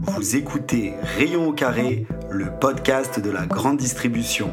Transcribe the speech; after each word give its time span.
Vous 0.00 0.36
écoutez 0.36 0.94
Rayon 1.00 1.48
au 1.48 1.52
carré, 1.52 2.06
le 2.30 2.46
podcast 2.58 3.18
de 3.18 3.30
la 3.30 3.46
grande 3.46 3.78
distribution. 3.78 4.50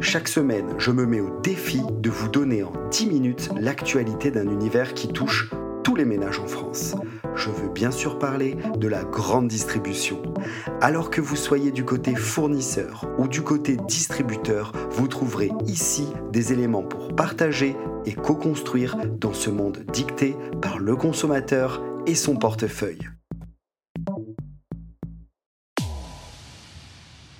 Chaque 0.00 0.28
semaine, 0.28 0.74
je 0.78 0.90
me 0.90 1.06
mets 1.06 1.20
au 1.20 1.40
défi 1.40 1.82
de 2.00 2.10
vous 2.10 2.28
donner 2.28 2.62
en 2.62 2.72
10 2.90 3.06
minutes 3.06 3.50
l'actualité 3.56 4.30
d'un 4.30 4.48
univers 4.48 4.94
qui 4.94 5.08
touche 5.08 5.50
tous 5.84 5.94
les 5.94 6.04
ménages 6.04 6.40
en 6.40 6.48
France. 6.48 6.96
Je 7.36 7.50
veux 7.50 7.68
bien 7.68 7.90
sûr 7.90 8.18
parler 8.18 8.56
de 8.76 8.88
la 8.88 9.04
grande 9.04 9.46
distribution. 9.46 10.22
Alors 10.80 11.10
que 11.10 11.20
vous 11.20 11.36
soyez 11.36 11.70
du 11.70 11.84
côté 11.84 12.14
fournisseur 12.16 13.06
ou 13.18 13.28
du 13.28 13.42
côté 13.42 13.76
distributeur, 13.76 14.72
vous 14.90 15.06
trouverez 15.06 15.52
ici 15.66 16.08
des 16.32 16.52
éléments 16.52 16.82
pour 16.82 17.14
partager 17.14 17.76
et 18.06 18.14
co-construire 18.14 18.96
dans 19.20 19.34
ce 19.34 19.50
monde 19.50 19.84
dicté 19.92 20.36
par 20.62 20.78
le 20.78 20.96
consommateur 20.96 21.82
et 22.06 22.14
son 22.14 22.36
portefeuille. 22.36 23.08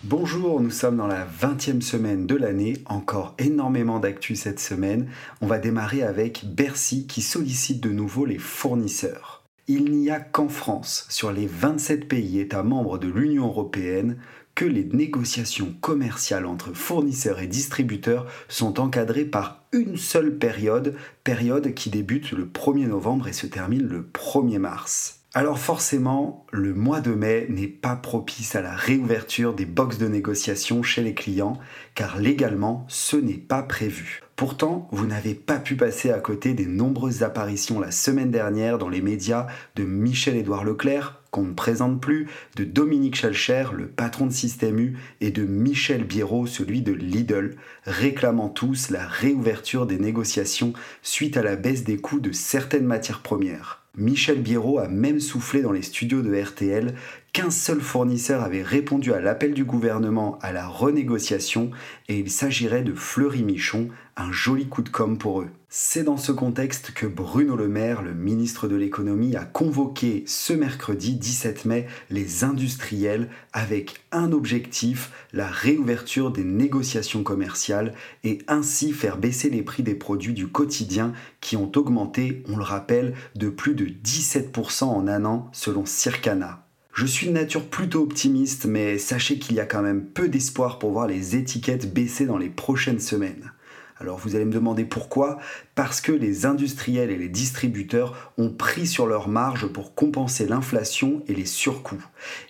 Bonjour, 0.09 0.60
nous 0.60 0.71
sommes 0.71 0.98
dans 0.98 1.09
la 1.09 1.27
20e 1.27 1.80
semaine 1.80 2.27
de 2.27 2.37
l'année, 2.37 2.74
encore 2.87 3.34
énormément 3.38 3.98
d'actu 3.98 4.37
cette 4.37 4.60
semaine. 4.60 5.09
On 5.41 5.48
va 5.48 5.59
démarrer 5.59 6.05
avec 6.05 6.45
Bercy 6.47 7.09
qui 7.09 7.23
sollicite 7.23 7.83
de 7.83 7.91
nouveau 7.91 8.24
les 8.24 8.38
fournisseurs. 8.38 9.43
Il 9.66 9.91
n'y 9.91 10.10
a 10.10 10.21
qu'en 10.21 10.48
France, 10.48 11.07
sur 11.09 11.33
les 11.33 11.48
27 11.48 12.07
pays 12.07 12.38
États 12.38 12.62
membres 12.62 12.98
de 12.98 13.09
l'Union 13.09 13.48
européenne, 13.48 14.19
que 14.55 14.65
les 14.65 14.85
négociations 14.85 15.74
commerciales 15.80 16.46
entre 16.46 16.73
fournisseurs 16.73 17.41
et 17.41 17.48
distributeurs 17.48 18.27
sont 18.48 18.79
encadrées 18.79 19.24
par 19.24 19.66
une 19.79 19.97
seule 19.97 20.39
période, 20.39 20.95
période 21.25 21.75
qui 21.75 21.91
débute 21.91 22.33
le 22.33 22.47
1er 22.47 22.87
novembre 22.87 23.29
et 23.29 23.33
se 23.33 23.47
termine 23.47 23.87
le 23.87 24.02
1er 24.02 24.59
mars. 24.59 25.21
Alors 25.35 25.59
forcément, 25.59 26.47
le 26.51 26.73
mois 26.73 27.02
de 27.02 27.13
mai 27.13 27.46
n'est 27.51 27.66
pas 27.66 27.95
propice 27.95 28.57
à 28.57 28.63
la 28.63 28.74
réouverture 28.74 29.52
des 29.52 29.66
boxes 29.66 29.99
de 29.99 30.09
négociation 30.09 30.82
chez 30.82 31.02
les 31.02 31.13
clients, 31.13 31.59
car 31.95 32.19
légalement, 32.19 32.87
ce 32.88 33.19
n'est 33.19 33.35
pas 33.35 33.63
prévu. 33.63 34.23
Pourtant, 34.35 34.88
vous 34.93 35.07
n'avez 35.07 35.35
pas 35.35 35.59
pu 35.59 35.77
passer 35.77 36.10
à 36.10 36.21
côté 36.21 36.54
des 36.54 36.65
nombreuses 36.65 37.23
apparitions 37.23 37.80
la 37.80 37.91
semaine 37.91 38.30
dernière 38.30 38.79
dans 38.79 38.88
les 38.88 39.02
médias 39.02 39.47
de 39.74 39.85
Michel-Édouard 39.85 40.65
Leclerc, 40.65 41.21
ne 41.45 41.52
présente 41.52 42.01
plus, 42.01 42.26
de 42.56 42.65
Dominique 42.65 43.16
Schelcher, 43.16 43.66
le 43.73 43.87
patron 43.87 44.26
de 44.26 44.32
Système 44.32 44.79
U, 44.79 44.98
et 45.20 45.30
de 45.30 45.45
Michel 45.45 46.04
Biérot, 46.04 46.46
celui 46.46 46.82
de 46.82 46.92
Lidl, 46.92 47.56
réclamant 47.84 48.48
tous 48.48 48.90
la 48.90 49.06
réouverture 49.06 49.87
des 49.87 49.98
négociations 49.98 50.73
suite 51.02 51.37
à 51.37 51.42
la 51.42 51.57
baisse 51.57 51.84
des 51.84 51.96
coûts 51.96 52.20
de 52.20 52.32
certaines 52.32 52.87
matières 52.87 53.20
premières. 53.20 53.82
Michel 53.98 54.42
Biérot 54.42 54.79
a 54.79 54.88
même 54.88 55.20
soufflé 55.20 55.62
dans 55.62 55.73
les 55.73 55.80
studios 55.80 56.20
de 56.20 56.34
RTL 56.34 56.95
qu'un 57.32 57.51
seul 57.51 57.80
fournisseur 57.80 58.42
avait 58.42 58.62
répondu 58.62 59.14
à 59.14 59.20
l'appel 59.20 59.54
du 59.54 59.64
gouvernement 59.64 60.38
à 60.42 60.52
la 60.52 60.66
renégociation 60.66 61.70
et 62.09 62.18
il 62.18 62.30
s'agirait 62.30 62.82
de 62.82 62.92
Fleury 62.92 63.42
Michon, 63.42 63.88
un 64.19 64.31
joli 64.32 64.66
coup 64.66 64.82
de 64.82 64.91
com 64.91 65.16
pour 65.16 65.41
eux. 65.41 65.48
C'est 65.69 66.05
dans 66.05 66.17
ce 66.17 66.31
contexte 66.31 66.93
que 66.93 67.06
Bruno 67.06 67.56
Le 67.56 67.67
Maire, 67.67 68.00
le 68.00 68.15
ministre 68.15 68.69
de 68.69 68.77
l'économie, 68.77 69.34
a 69.34 69.45
convoqué 69.45 70.22
ce 70.25 70.53
mercredi 70.53 71.17
17 71.17 71.65
mai 71.65 71.89
les 72.09 72.45
industriels 72.45 73.28
avec 73.53 74.05
un 74.12 74.31
objectif, 74.31 75.11
la 75.33 75.49
réouverture 75.49 76.31
des 76.31 76.44
négociations 76.44 77.25
commerciales 77.25 77.94
et 78.22 78.39
ainsi 78.47 78.93
faire 78.93 79.19
baisser 79.19 79.50
les 79.50 79.62
prix 79.62 79.83
des 79.83 79.97
produits 79.97 80.34
du 80.34 80.47
quotidien 80.47 81.12
qui 81.41 81.56
ont 81.56 81.72
augmenté, 81.75 82.44
on 82.49 82.56
le 82.56 82.62
rappelle, 82.62 83.15
de 83.34 83.49
plus 83.49 83.75
de 83.75 83.87
17% 83.87 84.84
en 84.84 85.09
un 85.09 85.25
an 85.25 85.50
selon 85.53 85.84
Circana. 85.84 86.65
Je 86.93 87.06
suis 87.06 87.27
de 87.27 87.33
nature 87.33 87.67
plutôt 87.67 88.03
optimiste, 88.03 88.67
mais 88.67 88.99
sachez 88.99 89.41
qu'il 89.41 89.56
y 89.56 89.61
a 89.61 89.67
quand 89.67 89.83
même 89.83 90.06
peu 90.06 90.28
d'espoir 90.28 90.78
pour 90.78 90.93
voir 90.93 91.09
les 91.09 91.34
étiquettes 91.34 91.93
baisser 91.93 92.25
dans 92.25 92.38
les 92.38 92.50
prochaines 92.50 93.00
semaines. 93.00 93.50
Alors 93.98 94.18
vous 94.18 94.36
allez 94.36 94.44
me 94.44 94.52
demander 94.52 94.84
pourquoi 94.84 95.38
Parce 95.74 96.00
que 96.00 96.12
les 96.12 96.44
industriels 96.44 97.10
et 97.10 97.16
les 97.16 97.28
distributeurs 97.28 98.32
ont 98.36 98.50
pris 98.50 98.86
sur 98.86 99.06
leur 99.06 99.28
marge 99.28 99.66
pour 99.66 99.94
compenser 99.94 100.46
l'inflation 100.46 101.22
et 101.28 101.34
les 101.34 101.46
surcoûts. 101.46 102.04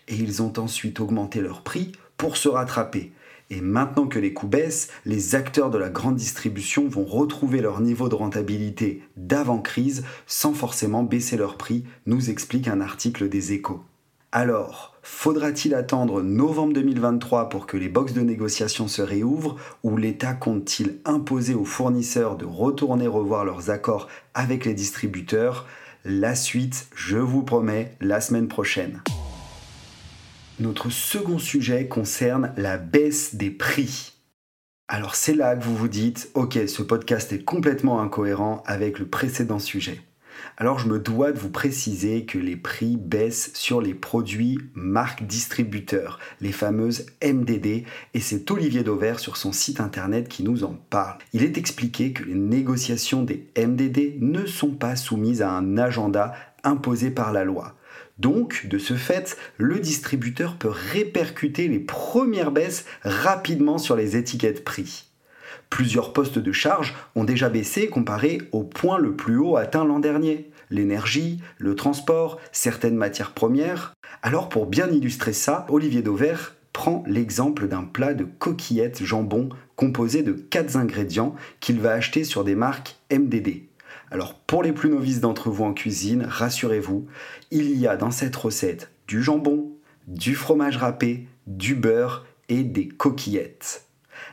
Et 0.09 0.17
ils 0.17 0.43
ont 0.43 0.53
ensuite 0.59 1.01
augmenté 1.01 1.41
leurs 1.41 1.63
prix 1.63 1.93
pour 2.17 2.37
se 2.37 2.49
rattraper. 2.49 3.13
Et 3.49 3.61
maintenant 3.61 4.09
que 4.09 4.19
les 4.19 4.33
coûts 4.33 4.49
baissent, 4.49 4.89
les 5.05 5.37
acteurs 5.37 5.71
de 5.71 5.79
la 5.79 5.89
grande 5.89 6.17
distribution 6.17 6.89
vont 6.89 7.05
retrouver 7.05 7.61
leur 7.61 7.81
niveau 7.81 8.09
de 8.09 8.17
rentabilité 8.17 9.03
d'avant-crise 9.17 10.05
sans 10.27 10.53
forcément 10.53 11.05
baisser 11.05 11.37
leurs 11.37 11.57
prix, 11.57 11.85
nous 12.07 12.29
explique 12.29 12.67
un 12.67 12.81
article 12.81 13.29
des 13.29 13.53
échos. 13.53 13.85
Alors, 14.33 14.96
faudra-t-il 15.07 15.73
attendre 15.75 16.21
novembre 16.21 16.73
2023 16.75 17.49
pour 17.49 17.69
que 17.69 17.77
les 17.77 17.89
boxes 17.89 18.13
de 18.13 18.23
négociation 18.23 18.89
se 18.89 19.03
réouvrent 19.03 19.57
ou 19.85 19.97
l'État 19.97 20.35
compte-t-il 20.35 20.99
imposer 21.05 21.55
aux 21.55 21.65
fournisseurs 21.65 22.37
de 22.37 22.45
retourner 22.45 23.07
revoir 23.07 23.45
leurs 23.45 23.71
accords 23.71 24.09
avec 24.35 24.65
les 24.65 24.75
distributeurs? 24.75 25.65
La 26.05 26.35
suite, 26.35 26.89
je 26.97 27.19
vous 27.19 27.45
promets, 27.45 27.97
la 28.01 28.21
semaine 28.21 28.49
prochaine. 28.49 29.01
Notre 30.59 30.91
second 30.91 31.39
sujet 31.39 31.87
concerne 31.87 32.53
la 32.57 32.77
baisse 32.77 33.37
des 33.37 33.51
prix. 33.51 34.13
Alors 34.89 35.15
c'est 35.15 35.35
là 35.35 35.55
que 35.55 35.65
vous 35.65 35.77
vous 35.77 35.89
dites, 35.89 36.31
ok, 36.35 36.59
ce 36.67 36.83
podcast 36.83 37.33
est 37.33 37.45
complètement 37.45 38.01
incohérent 38.01 38.65
avec 38.67 38.99
le 38.99 39.07
précédent 39.07 39.61
sujet 39.61 40.01
alors 40.57 40.79
je 40.79 40.89
me 40.89 40.99
dois 40.99 41.33
de 41.33 41.39
vous 41.39 41.51
préciser 41.51 42.25
que 42.25 42.39
les 42.39 42.57
prix 42.57 42.97
baissent 42.97 43.51
sur 43.55 43.81
les 43.81 43.95
produits 43.95 44.59
marques 44.75 45.27
distributeurs, 45.27 46.19
les 46.41 46.53
fameuses 46.53 47.07
MDD, 47.23 47.85
et 48.15 48.21
c'est 48.21 48.51
Olivier 48.51 48.83
Dauvert 48.83 49.19
sur 49.19 49.37
son 49.37 49.53
site 49.53 49.81
internet 49.81 50.29
qui 50.29 50.43
nous 50.43 50.65
en 50.65 50.79
parle. 50.91 51.19
Il 51.33 51.43
est 51.43 51.59
expliqué 51.59 52.13
que 52.13 52.25
les 52.25 52.35
négociations 52.35 53.23
des 53.23 53.49
MDD 53.57 54.17
ne 54.21 54.47
sont 54.47 54.73
pas 54.73 54.97
soumises 54.97 55.43
à 55.43 55.51
un 55.51 55.79
agenda 55.79 56.35
imposé 56.65 57.11
par 57.11 57.33
la 57.33 57.45
loi. 57.45 57.75
Donc, 58.19 58.67
de 58.67 58.79
ce 58.79 58.95
fait, 58.95 59.37
le 59.59 59.79
distributeur 59.79 60.57
peut 60.57 60.73
répercuter 60.73 61.69
les 61.69 61.81
premières 61.81 62.51
baisses 62.51 62.87
rapidement 63.03 63.79
sur 63.79 63.95
les 63.95 64.17
étiquettes 64.17 64.65
prix. 64.65 65.06
Plusieurs 65.71 66.13
postes 66.13 66.39
de 66.39 66.53
charge 66.53 66.95
ont 67.15 67.25
déjà 67.25 67.49
baissé 67.49 67.89
comparé 67.89 68.43
au 68.53 68.63
point 68.63 68.99
le 68.99 69.15
plus 69.15 69.37
haut 69.37 69.57
atteint 69.57 69.85
l'an 69.85 69.99
dernier. 69.99 70.51
L'énergie, 70.71 71.41
le 71.59 71.75
transport, 71.75 72.41
certaines 72.53 72.97
matières 72.97 73.33
premières. 73.33 73.95
Alors 74.23 74.49
pour 74.49 74.67
bien 74.67 74.89
illustrer 74.89 75.33
ça, 75.33 75.67
Olivier 75.69 76.03
Dauvert 76.03 76.57
prend 76.73 77.05
l'exemple 77.07 77.69
d'un 77.69 77.85
plat 77.85 78.15
de 78.15 78.25
coquillettes 78.25 79.03
jambon 79.03 79.49
composé 79.77 80.23
de 80.23 80.33
4 80.33 80.77
ingrédients 80.77 81.35
qu'il 81.61 81.81
va 81.81 81.93
acheter 81.93 82.25
sur 82.25 82.45
des 82.45 82.55
marques 82.55 82.97
MDD. 83.11 83.63
Alors 84.11 84.35
pour 84.35 84.63
les 84.63 84.73
plus 84.73 84.91
novices 84.91 85.21
d'entre 85.21 85.51
vous 85.51 85.65
en 85.65 85.73
cuisine, 85.73 86.27
rassurez-vous, 86.29 87.07
il 87.51 87.79
y 87.79 87.87
a 87.87 87.97
dans 87.97 88.11
cette 88.11 88.37
recette 88.37 88.91
du 89.09 89.23
jambon, 89.23 89.73
du 90.07 90.35
fromage 90.35 90.77
râpé, 90.77 91.27
du 91.47 91.75
beurre 91.75 92.27
et 92.49 92.63
des 92.63 92.89
coquillettes. 92.89 93.86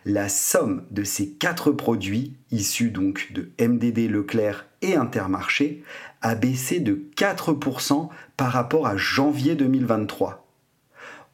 La 0.06 0.28
somme 0.28 0.84
de 0.92 1.06
ces 1.06 1.30
quatre 1.30 1.72
produits, 1.72 2.34
issus 2.52 2.92
donc 2.92 3.32
de 3.32 3.52
MDD 3.58 4.10
Leclerc 4.10 4.66
et 4.82 4.96
Intermarché, 4.96 5.82
a 6.22 6.36
baissé 6.36 6.82
de 6.82 7.10
4% 7.16 8.10
par 8.36 8.52
rapport 8.52 8.86
à 8.86 8.98
janvier 8.98 9.56
2023. 9.56 10.46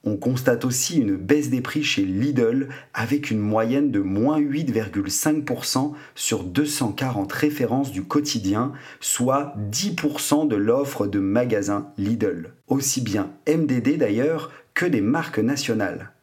On 0.03 0.17
constate 0.17 0.65
aussi 0.65 0.99
une 0.99 1.15
baisse 1.17 1.49
des 1.49 1.61
prix 1.61 1.83
chez 1.83 2.03
Lidl 2.03 2.69
avec 2.93 3.31
une 3.31 3.39
moyenne 3.39 3.89
de 3.89 4.01
moins 4.01 4.39
8,5% 4.39 5.93
sur 6.13 6.43
240 6.43 7.31
références 7.33 7.91
du 7.91 8.03
quotidien, 8.03 8.71
soit 8.99 9.55
10% 9.71 10.47
de 10.47 10.55
l'offre 10.55 11.07
de 11.07 11.19
magasins 11.19 11.91
Lidl. 11.97 12.53
Aussi 12.67 13.01
bien 13.01 13.31
MDD 13.47 13.97
d'ailleurs 13.97 14.51
que 14.75 14.85
des 14.85 15.01
marques 15.01 15.39
nationales. 15.39 16.13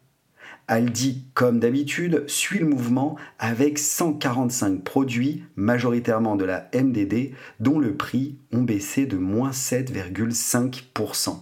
Aldi, 0.69 1.27
comme 1.35 1.61
d'habitude, 1.61 2.25
suit 2.27 2.59
le 2.59 2.67
mouvement 2.67 3.17
avec 3.39 3.79
145 3.79 4.83
produits, 4.83 5.45
majoritairement 5.55 6.35
de 6.35 6.45
la 6.45 6.69
MDD, 6.75 7.31
dont 7.61 7.79
le 7.79 7.97
prix 7.97 8.39
ont 8.53 8.63
baissé 8.63 9.07
de 9.07 9.17
moins 9.17 9.51
7,5%. 9.51 11.39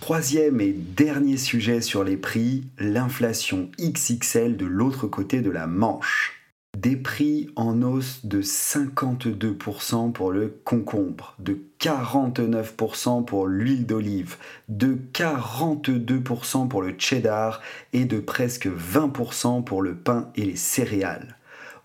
Troisième 0.00 0.60
et 0.60 0.72
dernier 0.72 1.36
sujet 1.36 1.80
sur 1.80 2.02
les 2.02 2.16
prix, 2.16 2.64
l'inflation 2.78 3.70
XXL 3.80 4.56
de 4.56 4.66
l'autre 4.66 5.06
côté 5.06 5.40
de 5.40 5.50
la 5.50 5.68
Manche. 5.68 6.41
Des 6.78 6.96
prix 6.96 7.50
en 7.54 7.82
hausse 7.82 8.24
de 8.24 8.40
52% 8.40 10.12
pour 10.12 10.32
le 10.32 10.58
concombre, 10.64 11.34
de 11.38 11.58
49% 11.78 13.26
pour 13.26 13.46
l'huile 13.46 13.84
d'olive, 13.84 14.36
de 14.70 14.98
42% 15.12 16.68
pour 16.68 16.80
le 16.80 16.94
cheddar 16.96 17.60
et 17.92 18.06
de 18.06 18.20
presque 18.20 18.68
20% 18.68 19.62
pour 19.64 19.82
le 19.82 19.94
pain 19.94 20.30
et 20.34 20.46
les 20.46 20.56
céréales. 20.56 21.36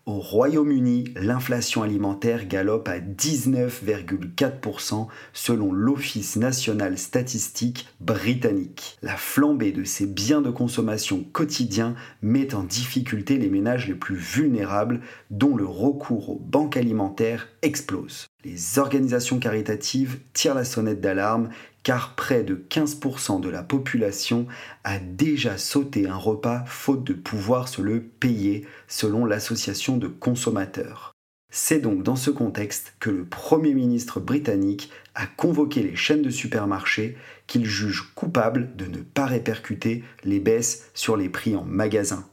Au 0.07 0.19
Royaume-Uni, 0.21 1.13
l'inflation 1.17 1.83
alimentaire 1.83 2.47
galope 2.47 2.87
à 2.87 2.99
19,4% 2.99 5.07
selon 5.33 5.73
l'Office 5.73 6.37
national 6.37 6.97
statistique 6.97 7.89
britannique. 7.99 8.97
La 9.01 9.17
flambée 9.17 9.73
de 9.73 9.83
ces 9.83 10.05
biens 10.05 10.39
de 10.39 10.49
consommation 10.49 11.25
quotidiens 11.33 11.93
met 12.21 12.55
en 12.55 12.63
difficulté 12.63 13.37
les 13.37 13.49
ménages 13.49 13.89
les 13.89 13.95
plus 13.95 14.15
vulnérables 14.15 15.01
dont 15.29 15.57
le 15.57 15.65
recours 15.65 16.29
aux 16.29 16.39
banques 16.39 16.77
alimentaires 16.77 17.49
explose. 17.61 18.27
Les 18.45 18.79
organisations 18.79 19.39
caritatives 19.39 20.19
tirent 20.31 20.55
la 20.55 20.63
sonnette 20.63 21.01
d'alarme 21.01 21.49
car 21.87 22.15
près 22.15 22.43
de 22.43 22.61
15% 22.69 23.39
de 23.39 23.47
la 23.47 23.63
population 23.63 24.45
a 24.83 24.99
déjà 24.99 25.57
sauté 25.57 26.05
un 26.05 26.17
repas 26.17 26.65
faute 26.65 27.05
de 27.05 27.13
pouvoir 27.13 27.69
se 27.69 27.81
le 27.81 28.01
payer, 28.03 28.67
selon 28.89 29.23
l'association 29.23 29.95
de 29.95 30.09
consommateurs. 30.09 31.13
C'est 31.49 31.79
donc 31.79 32.03
dans 32.03 32.17
ce 32.17 32.29
contexte 32.29 32.93
que 32.99 33.09
le 33.09 33.23
Premier 33.23 33.73
ministre 33.73 34.19
britannique 34.19 34.91
a 35.15 35.27
convoqué 35.27 35.81
les 35.81 35.95
chaînes 35.95 36.23
de 36.23 36.29
supermarchés 36.29 37.15
qu'il 37.47 37.63
juge 37.63 38.11
coupables 38.15 38.75
de 38.75 38.87
ne 38.87 38.97
pas 38.97 39.25
répercuter 39.25 40.03
les 40.25 40.41
baisses 40.41 40.89
sur 40.93 41.15
les 41.15 41.29
prix 41.29 41.55
en 41.55 41.63
magasin. 41.63 42.27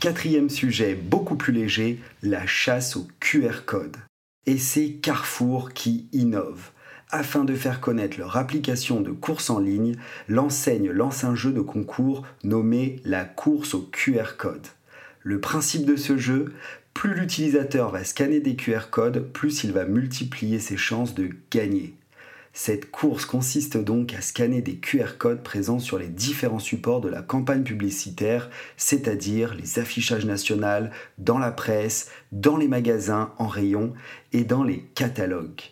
Quatrième 0.00 0.48
sujet 0.48 0.94
beaucoup 0.94 1.36
plus 1.36 1.52
léger, 1.52 2.00
la 2.22 2.46
chasse 2.46 2.96
au 2.96 3.06
QR 3.20 3.66
code. 3.66 3.98
Et 4.46 4.56
c'est 4.56 4.92
Carrefour 4.92 5.74
qui 5.74 6.08
innove 6.12 6.70
afin 7.12 7.44
de 7.44 7.54
faire 7.54 7.80
connaître 7.80 8.18
leur 8.18 8.36
application 8.36 9.00
de 9.00 9.12
course 9.12 9.50
en 9.50 9.60
ligne, 9.60 9.94
l'enseigne 10.28 10.90
lance 10.90 11.24
un 11.24 11.34
jeu 11.34 11.52
de 11.52 11.60
concours 11.60 12.26
nommé 12.42 12.96
la 13.04 13.24
course 13.24 13.74
au 13.74 13.82
QR 13.82 14.36
code. 14.38 14.66
Le 15.22 15.38
principe 15.38 15.84
de 15.84 15.94
ce 15.94 16.16
jeu, 16.16 16.52
plus 16.94 17.14
l'utilisateur 17.14 17.90
va 17.90 18.02
scanner 18.02 18.40
des 18.40 18.56
QR 18.56 18.90
codes, 18.90 19.30
plus 19.32 19.62
il 19.62 19.72
va 19.72 19.84
multiplier 19.84 20.58
ses 20.58 20.76
chances 20.76 21.14
de 21.14 21.30
gagner. 21.50 21.94
Cette 22.54 22.90
course 22.90 23.24
consiste 23.24 23.78
donc 23.78 24.12
à 24.12 24.20
scanner 24.20 24.60
des 24.60 24.76
QR 24.76 25.16
codes 25.16 25.42
présents 25.42 25.78
sur 25.78 25.98
les 25.98 26.08
différents 26.08 26.58
supports 26.58 27.00
de 27.00 27.08
la 27.08 27.22
campagne 27.22 27.62
publicitaire, 27.62 28.50
c'est-à-dire 28.76 29.54
les 29.54 29.78
affichages 29.78 30.26
nationaux, 30.26 30.88
dans 31.16 31.38
la 31.38 31.50
presse, 31.50 32.10
dans 32.30 32.58
les 32.58 32.68
magasins 32.68 33.32
en 33.38 33.46
rayon 33.46 33.94
et 34.32 34.44
dans 34.44 34.64
les 34.64 34.80
catalogues. 34.94 35.62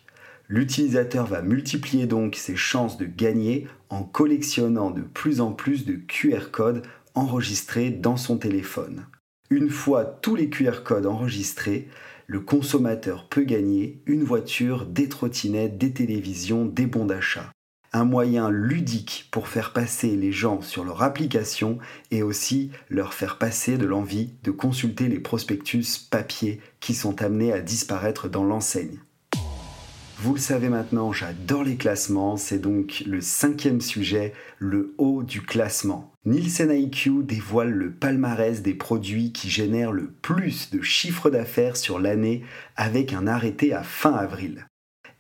L'utilisateur 0.53 1.27
va 1.27 1.43
multiplier 1.43 2.07
donc 2.07 2.35
ses 2.35 2.57
chances 2.57 2.99
de 2.99 3.05
gagner 3.05 3.69
en 3.89 4.03
collectionnant 4.03 4.91
de 4.91 5.03
plus 5.03 5.41
en 5.41 5.53
plus 5.53 5.87
de 5.87 5.95
QR 5.95 6.51
codes 6.51 6.83
enregistrés 7.15 7.91
dans 7.91 8.17
son 8.17 8.37
téléphone. 8.37 9.07
Une 9.49 9.71
fois 9.71 10.05
tous 10.05 10.35
les 10.35 10.51
QR 10.51 10.83
codes 10.83 11.07
enregistrés, 11.07 11.89
le 12.27 12.41
consommateur 12.41 13.29
peut 13.29 13.45
gagner 13.45 14.03
une 14.07 14.25
voiture, 14.25 14.87
des 14.87 15.09
trottinettes, 15.09 15.79
des 15.79 15.93
télévisions, 15.93 16.67
des 16.67 16.87
bons 16.87 17.07
d'achat. 17.07 17.53
Un 17.93 18.05
moyen 18.05 18.51
ludique 18.51 19.29
pour 19.31 19.47
faire 19.47 19.73
passer 19.73 20.17
les 20.17 20.33
gens 20.33 20.63
sur 20.63 20.85
leur 20.85 21.05
application 21.05 21.79
et 22.11 22.25
aussi 22.25 22.73
leur 22.89 23.15
faire 23.15 23.39
passer 23.39 23.79
de 23.79 23.87
l'envie 23.87 24.35
de 24.43 24.51
consulter 24.51 25.07
les 25.07 25.21
prospectus 25.21 25.99
papier 26.11 26.61
qui 26.81 26.95
sont 26.95 27.23
amenés 27.23 27.53
à 27.53 27.61
disparaître 27.61 28.29
dans 28.29 28.43
l'enseigne. 28.43 28.99
Vous 30.23 30.35
le 30.35 30.41
savez 30.41 30.69
maintenant, 30.69 31.13
j'adore 31.15 31.65
les 31.65 31.77
classements, 31.77 32.37
c'est 32.37 32.59
donc 32.59 33.03
le 33.07 33.23
cinquième 33.23 33.81
sujet, 33.81 34.35
le 34.59 34.95
haut 34.99 35.23
du 35.23 35.41
classement. 35.41 36.13
Nielsen 36.27 36.71
IQ 36.71 37.23
dévoile 37.23 37.71
le 37.71 37.91
palmarès 37.91 38.61
des 38.61 38.75
produits 38.75 39.33
qui 39.33 39.49
génèrent 39.49 39.93
le 39.93 40.09
plus 40.09 40.73
de 40.73 40.83
chiffre 40.83 41.31
d'affaires 41.31 41.79
sur 41.79 41.99
l'année 41.99 42.43
avec 42.77 43.15
un 43.15 43.27
arrêté 43.27 43.73
à 43.73 43.83
fin 43.83 44.13
avril. 44.13 44.67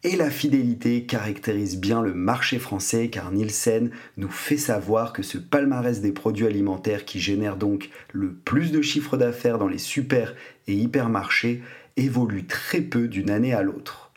Et 0.04 0.16
la 0.16 0.28
fidélité 0.28 1.06
caractérise 1.06 1.80
bien 1.80 2.02
le 2.02 2.12
marché 2.12 2.58
français 2.58 3.08
car 3.08 3.32
Nielsen 3.32 3.90
nous 4.18 4.28
fait 4.28 4.58
savoir 4.58 5.14
que 5.14 5.22
ce 5.22 5.38
palmarès 5.38 6.02
des 6.02 6.12
produits 6.12 6.46
alimentaires 6.46 7.06
qui 7.06 7.20
génèrent 7.20 7.56
donc 7.56 7.88
le 8.12 8.34
plus 8.34 8.70
de 8.70 8.82
chiffre 8.82 9.16
d'affaires 9.16 9.56
dans 9.56 9.68
les 9.68 9.78
super 9.78 10.34
et 10.66 10.74
hypermarchés 10.74 11.62
évolue 11.96 12.44
très 12.44 12.82
peu 12.82 13.08
d'une 13.08 13.30
année 13.30 13.54
à 13.54 13.62
l'autre. 13.62 14.09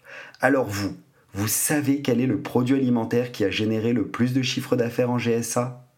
Alors 0.43 0.67
vous, 0.67 0.97
vous 1.33 1.47
savez 1.47 2.01
quel 2.01 2.19
est 2.19 2.27
le 2.27 2.41
produit 2.41 2.75
alimentaire 2.75 3.31
qui 3.31 3.45
a 3.45 3.49
généré 3.49 3.93
le 3.93 4.09
plus 4.09 4.33
de 4.33 4.41
chiffre 4.41 4.75
d'affaires 4.75 5.09
en 5.09 5.17
GSA 5.17 5.89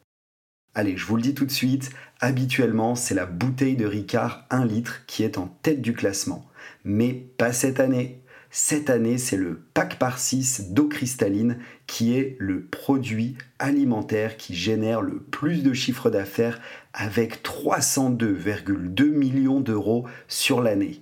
Allez, 0.76 0.98
je 0.98 1.06
vous 1.08 1.16
le 1.16 1.24
dis 1.24 1.34
tout 1.34 1.48
de 1.48 1.52
suite, 1.52 1.90
habituellement 2.20 2.94
c'est 2.94 3.16
la 3.16 3.26
bouteille 3.26 3.76
de 3.76 3.88
Ricard 3.88 4.46
1 4.52 4.66
litre 4.66 5.02
qui 5.08 5.24
est 5.24 5.40
en 5.40 5.48
tête 5.48 5.82
du 5.82 5.94
classement. 5.94 6.46
Mais 6.84 7.12
pas 7.12 7.54
cette 7.54 7.80
année. 7.80 8.22
Cette 8.52 8.92
année, 8.92 9.18
c'est 9.18 9.36
le 9.36 9.64
pack 9.74 9.98
par 9.98 10.20
6 10.20 10.74
d'eau 10.74 10.88
cristalline 10.88 11.58
qui 11.88 12.16
est 12.16 12.38
le 12.38 12.66
produit 12.66 13.38
alimentaire 13.58 14.38
qui 14.38 14.54
génère 14.54 15.02
le 15.02 15.24
plus 15.24 15.64
de 15.64 15.74
chiffre 15.74 16.12
d'affaires 16.12 16.62
avec 16.94 17.42
302,2 17.42 19.10
millions 19.10 19.60
d'euros 19.60 20.06
sur 20.28 20.62
l'année 20.62 21.02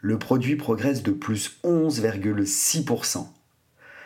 le 0.00 0.18
produit 0.18 0.56
progresse 0.56 1.02
de 1.02 1.12
plus 1.12 1.58
11,6%. 1.64 3.26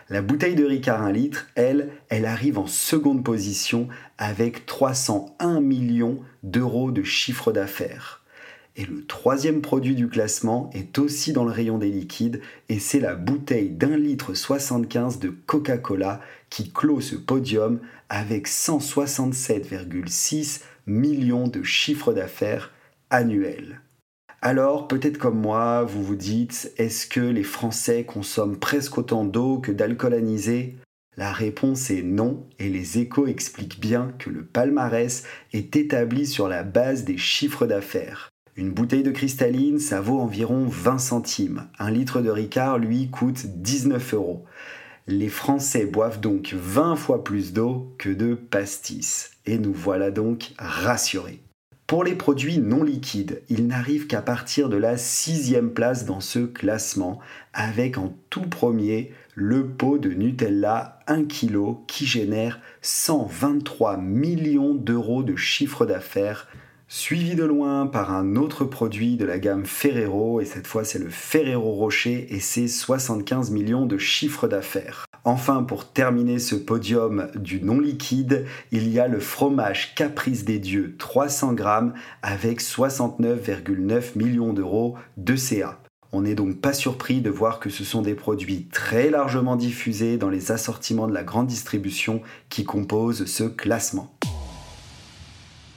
La 0.09 0.21
bouteille 0.21 0.55
de 0.55 0.65
Ricard 0.65 1.03
1 1.03 1.13
litre, 1.13 1.49
elle, 1.55 1.91
elle 2.09 2.27
arrive 2.27 2.59
en 2.59 2.67
seconde 2.67 3.25
position 3.25 3.89
avec 4.19 4.67
301 4.67 5.61
millions 5.61 6.21
d'euros 6.43 6.91
de 6.91 7.03
chiffre 7.03 7.53
d'affaires. 7.53 8.19
Et 8.75 8.87
le 8.87 9.05
troisième 9.05 9.61
produit 9.61 9.95
du 9.95 10.09
classement 10.09 10.71
est 10.73 10.99
aussi 10.99 11.35
dans 11.35 11.45
le 11.45 11.51
rayon 11.51 11.77
des 11.77 11.91
liquides 11.91 12.41
et 12.71 12.79
c'est 12.79 13.01
la 13.01 13.15
bouteille 13.15 13.69
d'un 13.69 13.99
litre 13.99 14.33
75 14.33 15.19
de 15.19 15.29
Coca-Cola 15.29 16.23
qui 16.49 16.73
clôt 16.73 17.03
ce 17.03 17.17
podium 17.17 17.81
avec 18.09 18.49
167,6 18.49 20.63
millions 20.87 21.49
de 21.49 21.63
chiffre 21.63 22.15
d'affaires 22.15 22.73
annuels. 23.11 23.83
Alors, 24.45 24.89
peut-être 24.89 25.19
comme 25.19 25.39
moi, 25.39 25.85
vous 25.85 26.03
vous 26.03 26.17
dites, 26.17 26.73
est-ce 26.77 27.07
que 27.07 27.21
les 27.21 27.45
Français 27.45 28.03
consomment 28.03 28.59
presque 28.59 28.99
autant 28.99 29.25
d'eau 29.25 29.59
que 29.59 29.71
d'alcool 29.71 30.15
anisé? 30.15 30.75
La 31.17 31.31
réponse 31.31 31.93
est 31.93 32.03
non, 32.03 32.45
et 32.59 32.69
les 32.69 32.99
échos 32.99 33.29
expliquent 33.29 33.79
bien 33.79 34.13
que 34.19 34.31
le 34.31 34.45
palmarès 34.45 35.23
est 35.53 35.77
établi 35.77 36.27
sur 36.27 36.49
la 36.49 36.65
base 36.65 37.05
des 37.05 37.19
chiffres 37.19 37.69
d'affaires. 37.69 38.31
Une 38.57 38.73
bouteille 38.73 39.05
de 39.05 39.13
cristalline, 39.13 39.79
ça 39.79 40.01
vaut 40.01 40.19
environ 40.19 40.67
20 40.67 40.99
centimes. 40.99 41.69
Un 41.79 41.93
litre 41.93 42.21
de 42.21 42.31
Ricard, 42.31 42.79
lui, 42.79 43.11
coûte 43.11 43.47
19 43.47 44.15
euros. 44.15 44.45
Les 45.07 45.29
Français 45.29 45.87
boivent 45.87 46.21
donc 46.21 46.53
20 46.53 46.97
fois 46.97 47.23
plus 47.23 47.53
d'eau 47.53 47.95
que 47.97 48.09
de 48.09 48.35
pastis. 48.35 49.31
Et 49.47 49.59
nous 49.59 49.73
voilà 49.73 50.11
donc 50.11 50.51
rassurés. 50.59 51.43
Pour 51.93 52.05
les 52.05 52.15
produits 52.15 52.57
non 52.57 52.85
liquides, 52.85 53.43
il 53.51 53.67
n'arrive 53.67 54.07
qu'à 54.07 54.23
partir 54.23 54.71
de 54.71 54.79
la 54.79 54.97
sixième 54.97 55.75
place 55.75 56.07
dans 56.07 56.21
ce 56.21 56.39
classement, 56.39 57.19
avec 57.53 57.99
en 57.99 58.17
tout 58.31 58.49
premier 58.49 59.13
le 59.35 59.67
pot 59.69 59.99
de 59.99 60.09
Nutella 60.09 61.01
1 61.07 61.25
kg 61.25 61.85
qui 61.87 62.07
génère 62.07 62.61
123 62.81 63.99
millions 63.99 64.73
d'euros 64.75 65.23
de 65.23 65.37
chiffre 65.37 65.85
d'affaires, 65.85 66.49
suivi 66.89 67.35
de 67.35 67.45
loin 67.45 67.87
par 67.87 68.11
un 68.11 68.37
autre 68.37 68.65
produit 68.65 69.19
de 69.19 69.27
la 69.27 69.39
gamme 69.39 69.67
Ferrero, 69.67 70.41
et 70.41 70.47
cette 70.47 70.67
fois 70.67 70.87
c'est 70.87 70.99
le 70.99 71.11
Ferrero 71.11 71.73
Rocher 71.73 72.35
et 72.35 72.41
c'est 72.41 72.69
75 72.69 73.51
millions 73.51 73.85
de 73.85 73.99
chiffre 73.99 74.49
d'affaires. 74.49 75.05
Enfin, 75.25 75.63
pour 75.63 75.93
terminer 75.93 76.41
ce 76.41 76.57
podium 76.57 77.29
du 77.37 77.63
non 77.63 77.79
liquide, 77.79 78.45
il 78.73 78.89
y 78.89 78.99
a 78.99 79.07
le 79.07 79.21
fromage 79.21 79.95
Caprice 79.95 80.45
des 80.45 80.59
Dieux 80.59 80.97
300 80.99 81.53
grammes 81.53 81.95
avec 82.23 82.61
69,9 82.61 84.19
millions 84.19 84.53
d'euros 84.53 84.97
de 85.17 85.37
CA. 85.37 85.79
On 86.11 86.23
n'est 86.23 86.35
donc 86.35 86.61
pas 86.61 86.73
surpris 86.73 87.21
de 87.21 87.31
voir 87.31 87.61
que 87.61 87.71
ce 87.71 87.85
sont 87.85 88.03
des 88.03 88.15
produits 88.15 88.67
très 88.73 89.11
largement 89.11 89.55
diffusés 89.55 90.19
dans 90.19 90.29
les 90.29 90.51
assortiments 90.51 91.07
de 91.07 91.15
la 91.15 91.23
grande 91.23 91.47
distribution 91.47 92.21
qui 92.49 92.65
composent 92.65 93.25
ce 93.25 93.45
classement. 93.45 94.13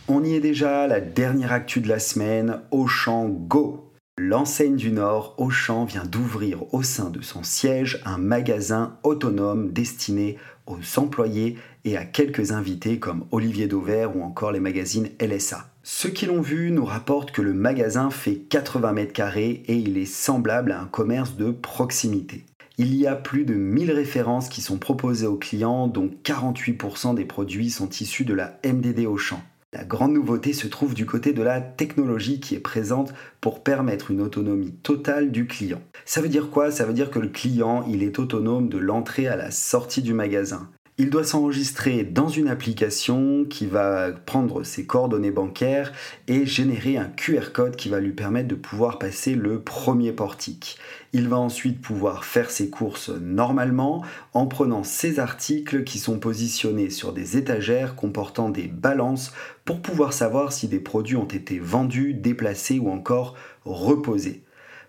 On 0.07 0.23
y 0.23 0.33
est 0.33 0.39
déjà, 0.39 0.87
la 0.87 1.01
dernière 1.01 1.51
actu 1.51 1.81
de 1.81 1.87
la 1.87 1.99
semaine, 1.99 2.61
Auchan 2.71 3.27
Go. 3.27 3.84
L'enseigne 4.17 4.77
du 4.77 4.93
Nord, 4.93 5.35
Auchan, 5.37 5.83
vient 5.83 6.05
d'ouvrir 6.05 6.73
au 6.73 6.83
sein 6.83 7.09
de 7.09 7.21
son 7.21 7.43
siège 7.43 8.01
un 8.05 8.17
magasin 8.17 8.97
autonome 9.03 9.73
destiné 9.73 10.37
aux 10.67 10.79
employés 10.97 11.57
et 11.83 11.97
à 11.97 12.05
quelques 12.05 12.53
invités 12.53 12.97
comme 12.97 13.25
Olivier 13.31 13.67
Dauvert 13.67 14.15
ou 14.15 14.23
encore 14.23 14.53
les 14.53 14.61
magazines 14.61 15.09
LSA. 15.19 15.69
Ceux 15.83 16.11
qui 16.11 16.27
l'ont 16.27 16.39
vu 16.39 16.71
nous 16.71 16.85
rapportent 16.85 17.33
que 17.33 17.41
le 17.41 17.53
magasin 17.53 18.09
fait 18.09 18.37
80 18.37 18.93
mètres 18.93 19.11
carrés 19.11 19.63
et 19.67 19.75
il 19.75 19.97
est 19.97 20.05
semblable 20.05 20.71
à 20.71 20.79
un 20.79 20.87
commerce 20.87 21.35
de 21.35 21.51
proximité. 21.51 22.45
Il 22.77 22.95
y 22.95 23.07
a 23.07 23.15
plus 23.15 23.43
de 23.43 23.53
1000 23.53 23.91
références 23.91 24.47
qui 24.47 24.61
sont 24.61 24.77
proposées 24.77 25.27
aux 25.27 25.37
clients, 25.37 25.87
dont 25.89 26.09
48% 26.23 27.15
des 27.15 27.25
produits 27.25 27.69
sont 27.69 27.89
issus 27.89 28.23
de 28.23 28.33
la 28.33 28.59
MDD 28.63 29.07
Auchan. 29.07 29.41
La 29.75 29.83
grande 29.83 30.13
nouveauté 30.13 30.53
se 30.53 30.67
trouve 30.67 30.93
du 30.93 31.05
côté 31.05 31.33
de 31.33 31.43
la 31.43 31.59
technologie 31.59 32.39
qui 32.39 32.55
est 32.55 32.61
présente 32.61 33.13
pour 33.41 33.61
permettre 33.61 34.09
une 34.09 34.21
autonomie 34.21 34.71
totale 34.71 35.31
du 35.31 35.47
client. 35.47 35.81
Ça 36.05 36.21
veut 36.21 36.29
dire 36.29 36.49
quoi? 36.49 36.71
Ça 36.71 36.85
veut 36.85 36.93
dire 36.93 37.11
que 37.11 37.19
le 37.19 37.27
client, 37.27 37.83
il 37.89 38.01
est 38.01 38.17
autonome 38.17 38.69
de 38.69 38.77
l'entrée 38.77 39.27
à 39.27 39.35
la 39.35 39.51
sortie 39.51 40.01
du 40.01 40.13
magasin. 40.13 40.69
Il 40.97 41.09
doit 41.09 41.25
s'enregistrer 41.25 42.05
dans 42.05 42.29
une 42.29 42.47
application 42.47 43.43
qui 43.43 43.65
va 43.65 44.13
prendre 44.13 44.63
ses 44.63 44.85
coordonnées 44.85 45.29
bancaires 45.29 45.91
et 46.29 46.45
générer 46.45 46.95
un 46.95 47.09
QR 47.09 47.51
code 47.53 47.75
qui 47.75 47.89
va 47.89 47.99
lui 47.99 48.13
permettre 48.13 48.47
de 48.47 48.55
pouvoir 48.55 48.97
passer 48.97 49.35
le 49.35 49.59
premier 49.59 50.13
portique. 50.13 50.77
Il 51.11 51.27
va 51.27 51.35
ensuite 51.35 51.81
pouvoir 51.81 52.23
faire 52.23 52.49
ses 52.49 52.69
courses 52.69 53.09
normalement 53.09 54.05
en 54.31 54.45
prenant 54.45 54.85
ses 54.85 55.19
articles 55.19 55.83
qui 55.83 55.99
sont 55.99 56.17
positionnés 56.17 56.89
sur 56.89 57.11
des 57.11 57.35
étagères 57.35 57.97
comportant 57.97 58.49
des 58.49 58.69
balances 58.69 59.33
pour 59.65 59.81
pouvoir 59.81 60.13
savoir 60.13 60.53
si 60.53 60.69
des 60.69 60.79
produits 60.79 61.17
ont 61.17 61.25
été 61.25 61.59
vendus, 61.59 62.13
déplacés 62.13 62.79
ou 62.79 62.89
encore 62.89 63.35
reposés. 63.65 64.44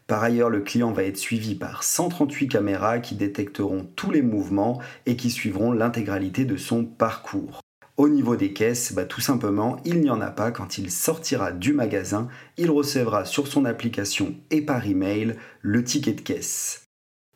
Par 0.07 0.23
ailleurs, 0.23 0.51
le 0.51 0.61
client 0.61 0.93
va 0.93 1.03
être 1.03 1.17
suivi 1.17 1.57
par 1.57 1.83
138 1.83 2.49
caméras 2.49 3.01
qui 3.01 3.17
détecteront 3.17 3.89
tous 3.97 4.13
les 4.13 4.23
mouvements 4.23 4.81
et 5.05 5.17
qui 5.17 5.31
suivront 5.31 5.73
l'intégralité 5.73 6.45
de 6.45 6.57
son 6.57 6.85
parcours. 6.85 7.61
Au 7.97 8.09
niveau 8.09 8.37
des 8.37 8.53
caisses, 8.53 8.93
bah, 8.93 9.05
tout 9.05 9.23
simplement, 9.23 9.79
il 9.85 10.01
n'y 10.01 10.11
en 10.11 10.21
a 10.21 10.31
pas 10.31 10.53
quand 10.53 10.79
il 10.79 10.91
sortira 10.91 11.51
du 11.51 11.73
magasin, 11.73 12.29
il 12.57 12.71
recevra 12.71 13.25
sur 13.25 13.49
son 13.49 13.65
application 13.65 14.35
et 14.51 14.61
par 14.61 14.87
email 14.87 15.35
le 15.63 15.83
ticket 15.83 16.13
de 16.13 16.21
caisse. 16.21 16.85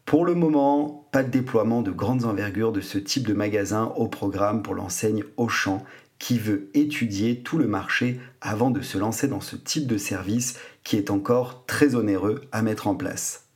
Pour 0.04 0.24
le 0.24 0.34
moment, 0.34 1.08
pas 1.12 1.22
de 1.22 1.30
déploiement 1.30 1.82
de 1.82 1.90
grandes 1.90 2.24
envergures 2.24 2.72
de 2.72 2.80
ce 2.80 2.98
type 2.98 3.26
de 3.26 3.32
magasin 3.32 3.92
au 3.96 4.06
programme 4.06 4.62
pour 4.62 4.74
l'enseigne 4.74 5.24
Auchan 5.36 5.82
qui 6.20 6.38
veut 6.38 6.70
étudier 6.74 7.42
tout 7.42 7.58
le 7.58 7.66
marché 7.66 8.20
avant 8.40 8.70
de 8.70 8.82
se 8.82 8.98
lancer 8.98 9.26
dans 9.26 9.40
ce 9.40 9.56
type 9.56 9.88
de 9.88 9.96
service 9.96 10.56
qui 10.84 10.96
est 10.96 11.10
encore 11.10 11.64
très 11.66 11.96
onéreux 11.96 12.42
à 12.52 12.62
mettre 12.62 12.86
en 12.86 12.94
place. 12.94 13.48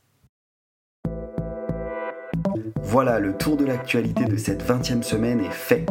Voilà, 2.81 3.19
le 3.19 3.37
tour 3.37 3.55
de 3.55 3.65
l'actualité 3.65 4.25
de 4.25 4.37
cette 4.37 4.63
20e 4.63 5.03
semaine 5.03 5.39
est 5.39 5.51
fait. 5.51 5.85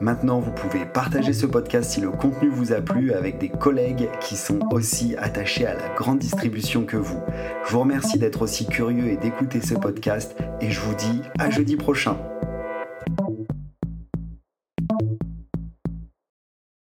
Maintenant, 0.00 0.40
vous 0.40 0.52
pouvez 0.52 0.84
partager 0.84 1.32
ce 1.32 1.46
podcast 1.46 1.90
si 1.90 2.00
le 2.00 2.10
contenu 2.10 2.48
vous 2.48 2.72
a 2.72 2.80
plu 2.80 3.12
avec 3.12 3.38
des 3.38 3.48
collègues 3.48 4.08
qui 4.20 4.36
sont 4.36 4.60
aussi 4.70 5.16
attachés 5.16 5.66
à 5.66 5.74
la 5.74 5.88
grande 5.94 6.18
distribution 6.18 6.84
que 6.84 6.96
vous. 6.96 7.20
Je 7.66 7.72
vous 7.72 7.80
remercie 7.80 8.18
d'être 8.18 8.42
aussi 8.42 8.66
curieux 8.66 9.08
et 9.08 9.16
d'écouter 9.16 9.60
ce 9.60 9.74
podcast 9.74 10.36
et 10.60 10.70
je 10.70 10.80
vous 10.80 10.94
dis 10.94 11.22
à 11.38 11.50
jeudi 11.50 11.76
prochain. 11.76 12.18